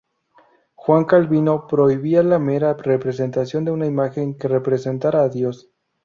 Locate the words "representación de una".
2.73-3.85